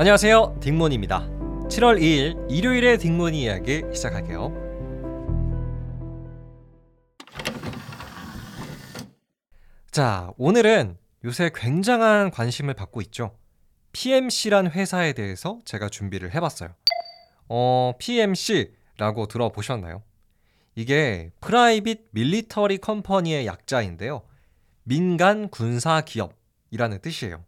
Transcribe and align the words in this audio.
안녕하세요. 0.00 0.60
딩몬입니다. 0.62 1.28
7월 1.68 2.00
2일 2.00 2.50
일요일의 2.50 2.96
딩몬 2.96 3.34
이야기 3.34 3.82
시작할게요. 3.92 4.50
자, 9.90 10.32
오늘은 10.38 10.96
요새 11.26 11.50
굉장한 11.54 12.30
관심을 12.30 12.72
받고 12.72 13.02
있죠. 13.02 13.36
PMC란 13.92 14.70
회사에 14.70 15.12
대해서 15.12 15.58
제가 15.66 15.90
준비를 15.90 16.34
해봤어요. 16.34 16.70
어, 17.50 17.92
PMC라고 17.98 19.26
들어보셨나요? 19.28 20.02
이게 20.76 21.30
private 21.42 22.08
military 22.12 22.78
company의 22.78 23.44
약자인데요. 23.44 24.22
민간 24.82 25.50
군사 25.50 26.00
기업이라는 26.00 27.00
뜻이에요. 27.02 27.44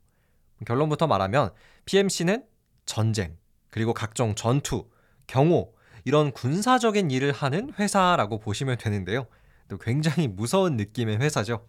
결론부터 0.66 1.06
말하면 1.06 1.50
PMC는 1.84 2.44
전쟁, 2.86 3.36
그리고 3.70 3.94
각종 3.94 4.34
전투, 4.34 4.88
경호, 5.26 5.74
이런 6.04 6.32
군사적인 6.32 7.10
일을 7.10 7.32
하는 7.32 7.72
회사라고 7.78 8.38
보시면 8.38 8.78
되는데요. 8.78 9.26
또 9.68 9.78
굉장히 9.78 10.28
무서운 10.28 10.76
느낌의 10.76 11.18
회사죠. 11.18 11.66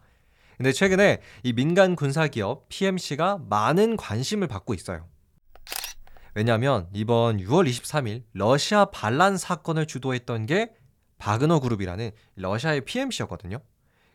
근데 0.58 0.72
최근에 0.72 1.22
이 1.44 1.54
민간 1.54 1.96
군사 1.96 2.28
기업 2.28 2.68
PMC가 2.70 3.40
많은 3.50 3.98
관심을 3.98 4.48
받고 4.48 4.74
있어요. 4.74 5.08
왜냐하면 6.36 6.88
이번 6.94 7.38
6월 7.38 7.70
23일 7.70 8.24
러시아 8.34 8.86
반란 8.86 9.38
사건을 9.38 9.86
주도했던 9.86 10.48
게 10.48 10.74
바그너 11.18 11.60
그룹이라는 11.60 12.12
러시아의 12.36 12.82
PMC였거든요. 12.82 13.60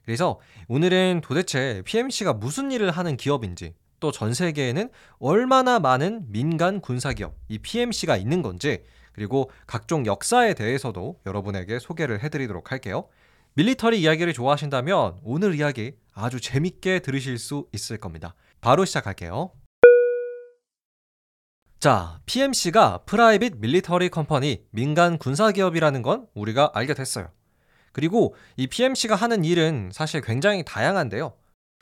그래서 0.05 0.41
오늘은 0.69 1.21
도대체 1.23 1.83
PMC가 1.85 2.33
무슨 2.33 2.73
일을 2.73 2.91
하는 2.91 3.17
기업인지 3.17 3.75
또 4.01 4.11
전 4.11 4.35
세계에는 4.35 4.91
얼마나 5.19 5.79
많은 5.79 6.27
민간 6.29 6.81
군사 6.81 7.13
기업 7.13 7.35
이 7.49 7.59
PMC가 7.59 8.17
있는 8.17 8.43
건지 8.43 8.85
그리고 9.13 9.51
각종 9.67 10.07
역사에 10.07 10.55
대해서도 10.55 11.21
여러분에게 11.27 11.79
소개를 11.79 12.23
해드리도록 12.23 12.71
할게요. 12.71 13.09
military 13.55 14.01
이야기를 14.01 14.33
좋아하신다면 14.33 15.19
오늘 15.25 15.55
이야기 15.57 15.95
아주 16.15 16.41
재밌게 16.41 17.01
들으실 17.01 17.39
수 17.39 17.67
있을 17.73 17.99
겁니다. 17.99 18.35
바로 18.61 18.85
시작할게요. 18.85 19.51
자, 21.81 22.21
PMC가 22.27 22.99
private 23.07 23.57
military 23.59 24.09
company 24.09 24.65
민간 24.71 25.17
군사 25.19 25.53
기업이라는 25.53 26.03
건 26.03 26.27
우리가 26.35 26.73
알게 26.75 26.95
됐어요. 26.95 27.31
그리고 27.93 28.35
이 28.57 28.67
PMC가 28.67 29.15
하는 29.15 29.45
일은 29.45 29.91
사실 29.93 30.21
굉장히 30.21 30.65
다양한데요. 30.65 31.33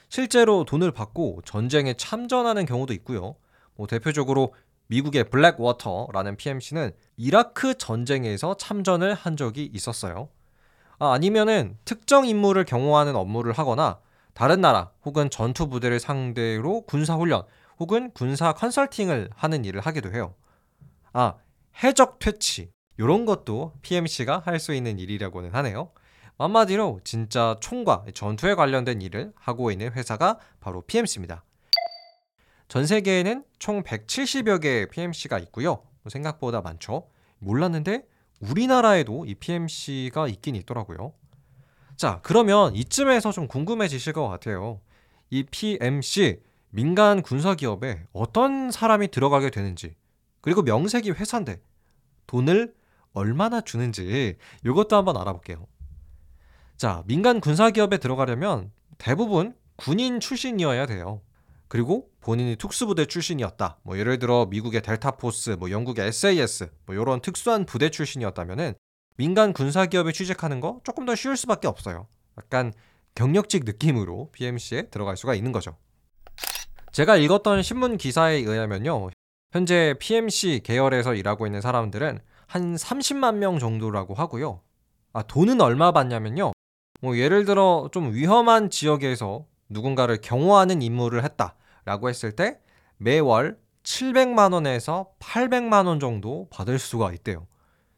실제로 0.08 0.64
돈을 0.64 0.92
받고 0.92 1.42
전쟁에 1.44 1.94
참전하는 1.94 2.66
경우도 2.66 2.92
있고요. 2.94 3.36
뭐 3.74 3.86
대표적으로 3.86 4.54
미국의 4.88 5.30
블랙워터라는 5.30 6.36
PMC는 6.36 6.92
이라크 7.16 7.76
전쟁에서 7.76 8.56
참전을 8.56 9.14
한 9.14 9.36
적이 9.36 9.68
있었어요. 9.72 10.28
아, 10.98 11.12
아니면은 11.12 11.76
특정 11.84 12.26
인물을 12.26 12.64
경호하는 12.64 13.16
업무를 13.16 13.52
하거나 13.52 13.98
다른 14.32 14.60
나라 14.60 14.90
혹은 15.04 15.28
전투 15.30 15.68
부대를 15.68 15.98
상대로 15.98 16.82
군사 16.82 17.16
훈련 17.16 17.42
혹은 17.78 18.10
군사 18.12 18.52
컨설팅을 18.52 19.30
하는 19.34 19.64
일을 19.64 19.80
하기도 19.80 20.12
해요. 20.12 20.34
아, 21.12 21.34
해적 21.82 22.18
퇴치. 22.18 22.70
이런 22.98 23.26
것도 23.26 23.72
PMC가 23.82 24.42
할 24.46 24.58
수 24.58 24.72
있는 24.74 24.98
일이라고는 24.98 25.54
하네요. 25.54 25.90
한마디로 26.38 27.00
진짜 27.02 27.56
총과 27.60 28.04
전투에 28.14 28.54
관련된 28.54 29.00
일을 29.00 29.32
하고 29.36 29.70
있는 29.70 29.92
회사가 29.92 30.38
바로 30.60 30.82
PMC입니다. 30.82 31.44
전 32.68 32.86
세계에는 32.86 33.44
총 33.58 33.82
170여 33.82 34.60
개의 34.60 34.88
PMC가 34.88 35.38
있고요. 35.38 35.82
생각보다 36.08 36.60
많죠. 36.60 37.08
몰랐는데 37.38 38.06
우리나라에도 38.40 39.24
이 39.24 39.34
PMC가 39.34 40.28
있긴 40.28 40.56
있더라고요. 40.56 41.14
자, 41.96 42.20
그러면 42.22 42.74
이쯤에서 42.74 43.32
좀 43.32 43.48
궁금해지실 43.48 44.12
것 44.12 44.28
같아요. 44.28 44.80
이 45.30 45.44
PMC 45.44 46.42
민간 46.70 47.22
군사 47.22 47.54
기업에 47.54 48.04
어떤 48.12 48.70
사람이 48.70 49.08
들어가게 49.08 49.50
되는지 49.50 49.94
그리고 50.42 50.62
명색이 50.62 51.12
회사인데 51.12 51.60
돈을 52.26 52.74
얼마나 53.12 53.62
주는지 53.62 54.36
이것도 54.64 54.96
한번 54.96 55.16
알아볼게요. 55.16 55.66
자, 56.76 57.02
민간 57.06 57.40
군사 57.40 57.70
기업에 57.70 57.96
들어가려면 57.96 58.70
대부분 58.98 59.54
군인 59.76 60.20
출신이어야 60.20 60.86
돼요. 60.86 61.22
그리고 61.68 62.10
본인이 62.20 62.56
특수부대 62.56 63.06
출신이었다. 63.06 63.78
뭐 63.82 63.98
예를 63.98 64.18
들어 64.18 64.46
미국의 64.46 64.82
델타포스, 64.82 65.56
뭐 65.58 65.70
영국의 65.70 66.08
SAS, 66.08 66.68
뭐 66.84 66.94
이런 66.94 67.20
특수한 67.20 67.64
부대 67.64 67.90
출신이었다면은 67.90 68.74
민간 69.16 69.54
군사 69.54 69.86
기업에 69.86 70.12
취직하는 70.12 70.60
거 70.60 70.80
조금 70.84 71.06
더 71.06 71.14
쉬울 71.14 71.36
수밖에 71.36 71.66
없어요. 71.66 72.08
약간 72.36 72.72
경력직 73.14 73.64
느낌으로 73.64 74.30
PMC에 74.32 74.90
들어갈 74.90 75.16
수가 75.16 75.34
있는 75.34 75.52
거죠. 75.52 75.78
제가 76.92 77.16
읽었던 77.16 77.62
신문 77.62 77.96
기사에 77.96 78.36
의하면요. 78.36 79.10
현재 79.52 79.94
PMC 79.98 80.60
계열에서 80.62 81.14
일하고 81.14 81.46
있는 81.46 81.62
사람들은 81.62 82.20
한 82.46 82.74
30만 82.76 83.36
명 83.36 83.58
정도라고 83.58 84.12
하고요. 84.12 84.60
아, 85.14 85.22
돈은 85.22 85.62
얼마 85.62 85.92
받냐면요. 85.92 86.52
뭐 87.00 87.16
예를 87.16 87.44
들어 87.44 87.88
좀 87.92 88.12
위험한 88.12 88.70
지역에서 88.70 89.44
누군가를 89.68 90.20
경호하는 90.20 90.82
임무를 90.82 91.24
했다라고 91.24 92.08
했을 92.08 92.32
때 92.32 92.60
매월 92.96 93.58
700만 93.82 94.52
원에서 94.52 95.10
800만 95.20 95.86
원 95.86 96.00
정도 96.00 96.48
받을 96.50 96.78
수가 96.78 97.12
있대요. 97.12 97.46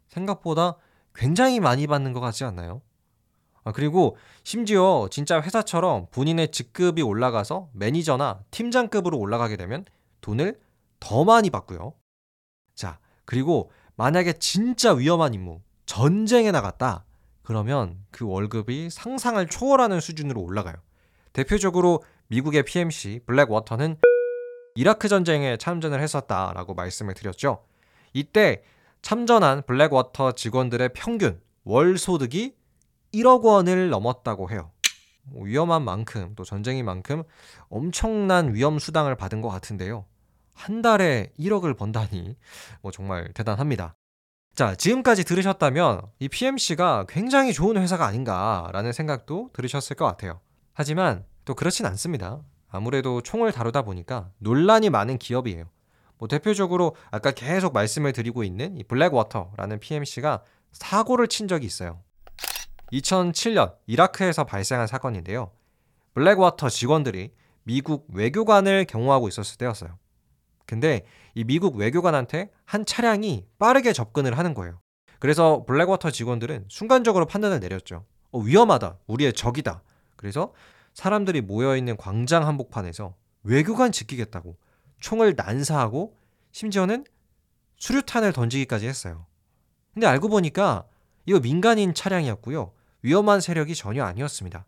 생각보다 0.09 0.76
굉장히 1.14 1.60
많이 1.60 1.86
받는 1.86 2.12
것 2.12 2.20
같지 2.20 2.44
않나요? 2.44 2.82
아, 3.64 3.72
그리고 3.72 4.16
심지어 4.44 5.09
진짜 5.10 5.41
회사처럼 5.41 6.06
본인의 6.10 6.53
직급이 6.53 7.03
올라가서 7.03 7.69
매니저나 7.72 8.41
팀장급으로 8.50 9.19
올라가게 9.19 9.56
되면 9.56 9.84
돈을 10.20 10.59
더 11.00 11.25
많이 11.25 11.50
받고요. 11.50 11.94
자, 12.75 12.98
그리고 13.25 13.70
만약에 13.97 14.34
진짜 14.34 14.92
위험한 14.92 15.34
임무, 15.34 15.60
전쟁에 15.86 16.50
나갔다. 16.50 17.04
그러면 17.48 17.97
그 18.10 18.26
월급이 18.26 18.91
상상을 18.91 19.47
초월하는 19.47 20.00
수준으로 20.00 20.38
올라가요. 20.42 20.76
대표적으로 21.32 22.03
미국의 22.26 22.62
PMC 22.62 23.20
블랙워터는 23.25 23.97
이라크 24.75 25.09
전쟁에 25.09 25.56
참전을 25.56 25.98
했었다라고 25.98 26.75
말씀을 26.75 27.14
드렸죠. 27.14 27.64
이때 28.12 28.62
참전한 29.00 29.62
블랙워터 29.62 30.32
직원들의 30.32 30.91
평균 30.92 31.41
월 31.64 31.97
소득이 31.97 32.54
1억 33.14 33.44
원을 33.44 33.88
넘었다고 33.88 34.50
해요. 34.50 34.70
뭐 35.22 35.44
위험한 35.44 35.82
만큼 35.82 36.34
또 36.36 36.44
전쟁인 36.44 36.84
만큼 36.84 37.22
엄청난 37.70 38.53
위험 38.53 38.78
수당을 38.78 39.16
받은 39.16 39.41
것 39.41 39.48
같은데요. 39.48 40.04
한 40.53 40.82
달에 40.82 41.32
1억을 41.38 41.78
번다니 41.78 42.36
뭐 42.82 42.92
정말 42.92 43.32
대단합니다. 43.32 43.94
자, 44.58 44.74
지금까지 44.74 45.22
들으셨다면 45.22 46.02
이 46.19 46.28
PMC가 46.28 47.06
굉장히 47.08 47.52
좋은 47.52 47.76
회사가 47.76 48.06
아닌가라는 48.06 48.92
생각도 48.92 49.50
들으셨을 49.52 49.94
것 49.94 50.04
같아요. 50.04 50.41
하지만 50.72 51.24
또 51.44 51.54
그렇진 51.54 51.86
않습니다. 51.86 52.41
아무래도 52.68 53.20
총을 53.20 53.52
다루다 53.52 53.82
보니까 53.82 54.32
논란이 54.38 54.91
많은 54.91 55.18
기업이에요. 55.18 55.70
뭐 56.18 56.26
대표적으로 56.26 56.97
아까 57.12 57.30
계속 57.30 57.72
말씀을 57.72 58.12
드리고 58.12 58.42
있는 58.42 58.76
이 58.76 58.82
블랙워터라는 58.82 59.78
PMC가 59.78 60.42
사고를 60.72 61.28
친 61.28 61.47
적이 61.47 61.66
있어요. 61.66 62.00
2007년 62.92 63.76
이라크에서 63.86 64.42
발생한 64.42 64.88
사건인데요. 64.88 65.52
블랙워터 66.14 66.68
직원들이 66.68 67.32
미국 67.62 68.08
외교관을 68.12 68.86
경호하고 68.86 69.28
있었을 69.28 69.56
때였어요. 69.56 69.97
근데 70.68 71.03
이 71.34 71.44
미국 71.44 71.76
외교관한테 71.76 72.50
한 72.66 72.84
차량이 72.84 73.47
빠르게 73.59 73.94
접근을 73.94 74.36
하는 74.36 74.53
거예요. 74.53 74.80
그래서 75.18 75.65
블랙워터 75.66 76.10
직원들은 76.10 76.66
순간적으로 76.68 77.24
판단을 77.24 77.59
내렸죠. 77.59 78.04
어, 78.30 78.38
위험하다. 78.38 78.98
우리의 79.06 79.32
적이다. 79.32 79.82
그래서 80.16 80.53
사람들이 80.92 81.41
모여있는 81.41 81.97
광장 81.97 82.47
한복판에서 82.47 83.15
외교관 83.44 83.92
지키겠다고 83.92 84.59
총을 85.00 85.34
난사하고 85.38 86.15
심지어는 86.53 87.06
수류탄을 87.78 88.34
던지기까지 88.34 88.86
했어요. 88.86 89.24
근데 89.94 90.06
알고 90.06 90.28
보니까 90.28 90.84
이거 91.24 91.41
민간인 91.41 91.94
차량이었고요. 91.94 92.72
위험한 93.00 93.41
세력이 93.41 93.74
전혀 93.74 94.04
아니었습니다. 94.04 94.66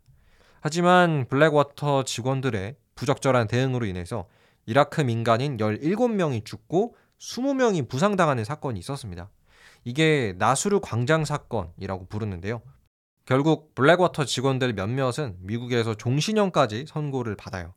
하지만 0.61 1.27
블랙워터 1.27 2.05
직원들의 2.05 2.75
부적절한 2.95 3.47
대응으로 3.47 3.85
인해서 3.85 4.25
이라크 4.65 5.01
민간인 5.01 5.57
17명이 5.57 6.45
죽고 6.45 6.95
20명이 7.19 7.87
부상당하는 7.89 8.43
사건이 8.43 8.79
있었습니다. 8.79 9.29
이게 9.83 10.35
나수르 10.37 10.79
광장 10.81 11.25
사건이라고 11.25 12.07
부르는데요. 12.07 12.61
결국 13.25 13.73
블랙워터 13.75 14.25
직원들 14.25 14.73
몇몇은 14.73 15.37
미국에서 15.39 15.95
종신형까지 15.95 16.85
선고를 16.87 17.35
받아요. 17.35 17.73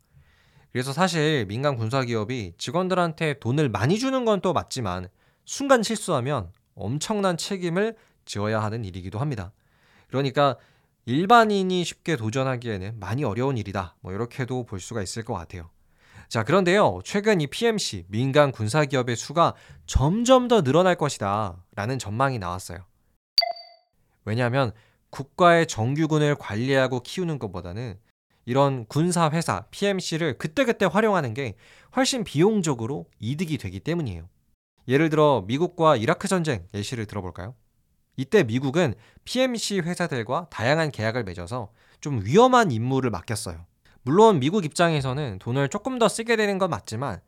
그래서 0.73 0.93
사실 0.93 1.47
민간 1.47 1.77
군사기업이 1.77 2.55
직원들한테 2.59 3.39
돈을 3.39 3.69
많이 3.69 3.99
주는 3.99 4.25
건 4.25 4.41
또 4.41 4.53
맞지만 4.53 5.09
순간 5.45 5.83
실수하면 5.83 6.51
엄청난 6.75 7.37
책임을 7.37 7.97
지어야 8.25 8.63
하는 8.63 8.85
일이기도 8.85 9.19
합니다. 9.19 9.53
그러니까 10.09 10.57
일반인이 11.07 11.85
쉽게 11.85 12.17
도전하기에는 12.17 12.99
많이 12.99 13.25
어려운 13.25 13.57
일이다. 13.59 13.97
뭐 14.01 14.13
이렇게도 14.13 14.65
볼 14.65 14.81
수가 14.81 15.03
있을 15.03 15.23
것 15.23 15.35
같아요. 15.35 15.71
자, 16.29 16.43
그런데요. 16.43 17.01
최근 17.05 17.41
이 17.41 17.47
PMC 17.47 18.07
민간 18.09 18.51
군사 18.53 18.85
기업의 18.85 19.17
수가 19.17 19.55
점점 19.87 20.49
더 20.49 20.63
늘어날 20.63 20.97
것이다. 20.97 21.65
라는 21.75 21.99
전망이 21.99 22.39
나왔어요. 22.39 22.79
왜냐하면 24.25 24.73
국가의 25.11 25.67
정규군을 25.67 26.35
관리하고 26.37 27.01
키우는 27.01 27.39
것보다는 27.39 27.99
이런 28.47 28.85
군사 28.87 29.31
회사 29.31 29.63
PMC를 29.71 30.39
그때그때 30.39 30.87
활용하는 30.87 31.35
게 31.35 31.57
훨씬 31.97 32.25
비용적으로 32.25 33.07
이득이 33.21 33.59
되기 33.59 33.81
때문이에요. 33.81 34.29
예를 34.89 35.09
들어 35.09 35.45
미국과 35.47 35.97
이라크 35.97 36.29
전쟁 36.29 36.67
예시를 36.75 37.07
들어볼까요? 37.07 37.55
이때 38.17 38.43
미국은 38.43 38.95
PMC 39.25 39.81
회사들과 39.81 40.49
다양한 40.51 40.91
계약을 40.91 41.25
맺어서 41.25 41.73
좀 42.01 42.23
위험한 42.25 42.71
임무를 42.71 43.11
맡겼어요. 43.11 43.67
물론 44.07 44.39
미국 44.39 44.67
입장에서는 44.67 45.39
돈을 45.39 45.71
조금 45.71 45.99
더 45.99 46.09
쓰게 46.09 46.37
되는 46.37 46.59
건 46.59 46.69
맞지만 46.69 47.21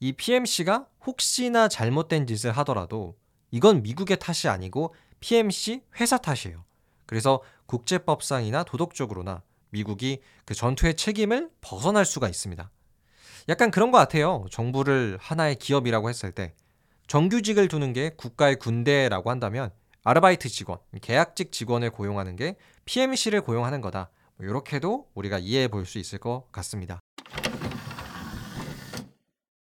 이 0.00 0.12
PMC가 0.12 0.86
혹시나 1.06 1.68
잘못된 1.68 2.26
짓을 2.26 2.52
하더라도 2.52 3.16
이건 3.50 3.82
미국의 3.82 4.18
탓이 4.18 4.48
아니고 4.48 4.94
PMC 5.20 5.82
회사 6.00 6.16
탓이에요. 6.16 6.64
그래서 7.04 7.42
국제법상이나 7.66 8.64
도덕적으로나 8.64 9.42
미국이 9.68 10.22
그 10.46 10.54
전투의 10.54 10.96
책임을 10.96 11.50
벗어날 11.60 12.06
수가 12.06 12.30
있습니다. 12.30 12.70
약간 13.50 13.70
그런 13.70 13.90
것 13.90 13.98
같아요. 13.98 14.46
정부를 14.50 15.18
하나의 15.20 15.56
기업이라고 15.56 16.08
했을 16.08 16.32
때 16.32 16.54
정규직을 17.08 17.68
두는 17.68 17.92
게 17.92 18.10
국가의 18.16 18.56
군대라고 18.56 19.28
한다면 19.28 19.70
아르바이트 20.02 20.48
직원, 20.48 20.78
계약직 21.02 21.52
직원을 21.52 21.90
고용하는 21.90 22.36
게 22.36 22.56
PMC를 22.86 23.42
고용하는 23.42 23.82
거다. 23.82 24.10
이렇게도 24.42 24.88
뭐 24.88 25.06
우리가 25.14 25.38
이해해 25.38 25.68
볼 25.68 25.86
수 25.86 25.98
있을 25.98 26.18
것 26.18 26.50
같습니다. 26.52 27.00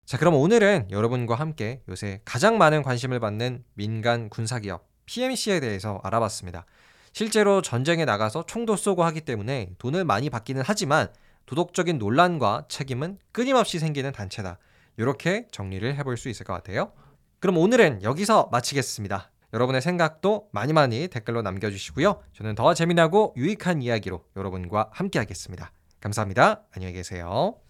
자, 0.05 0.19
그럼 0.19 0.35
오늘은 0.35 0.88
여러분과 0.91 1.37
함께 1.37 1.82
요새 1.88 2.20
가장 2.25 2.59
많은 2.59 2.82
관심을 2.82 3.19
받는 3.19 3.64
민간 3.75 4.29
군사기업 4.29 4.87
PMC에 5.06 5.61
대해서 5.61 6.00
알아봤습니다. 6.05 6.67
실제로 7.12 7.62
전쟁에 7.62 8.05
나가서 8.05 8.44
총도 8.47 8.76
쏘고 8.76 9.05
하기 9.05 9.23
때문에 9.23 9.70
돈을 9.79 10.05
많이 10.05 10.31
받기는 10.31 10.62
하지만 10.64 11.09
도덕적인 11.47 11.99
논란과 11.99 12.67
책임은 12.69 13.19
끊임없이 13.32 13.79
생기는 13.79 14.12
단체다. 14.12 14.59
이렇게 14.97 15.47
정리를 15.50 15.97
해볼 15.97 16.17
수 16.17 16.29
있을 16.29 16.44
것 16.44 16.53
같아요. 16.53 16.93
그럼 17.41 17.56
오늘은 17.56 18.03
여기서 18.03 18.49
마치겠습니다. 18.53 19.31
여러분의 19.52 19.82
생각도 19.82 20.49
많이 20.52 20.72
많이 20.72 21.08
댓글로 21.08 21.43
남겨주시고요. 21.43 22.22
저는 22.32 22.54
더 22.54 22.75
재미나고 22.75 23.34
유익한 23.37 23.82
이야기로 23.82 24.25
여러분과 24.37 24.90
함께 24.93 25.19
하겠습니다. 25.19 25.72
감사합니다. 26.00 26.62
안녕히 26.72 26.94
계세요. 26.94 27.62